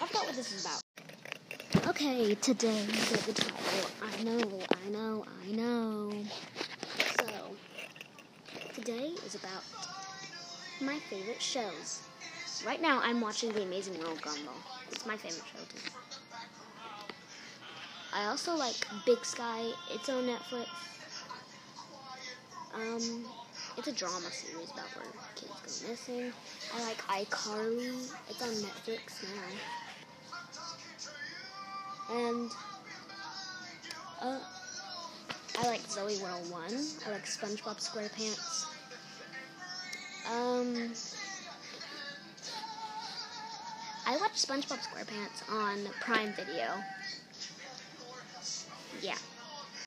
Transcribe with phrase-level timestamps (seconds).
[0.00, 0.80] I forgot what this is about.
[1.88, 3.90] Okay, today is the title.
[4.02, 4.40] I know,
[4.84, 6.10] I know, I know.
[7.18, 7.56] So,
[8.74, 9.62] today is about
[10.80, 12.02] my favorite shows.
[12.66, 14.58] Right now, I'm watching The Amazing World Gumball.
[14.90, 15.92] It's my favorite show, too.
[18.12, 18.74] I also like
[19.06, 19.70] Big Sky.
[19.92, 20.66] It's on Netflix.
[22.74, 23.24] Um,
[23.76, 25.67] it's a drama series about where kids go.
[25.90, 28.12] I like iCarly.
[28.28, 29.50] It's on Netflix now.
[32.14, 32.50] And
[34.20, 34.38] uh,
[35.58, 36.62] I like Zoey 101.
[37.06, 38.66] I like SpongeBob SquarePants.
[40.30, 40.92] Um,
[44.06, 46.84] I watch SpongeBob SquarePants on Prime Video.
[49.00, 49.16] Yeah.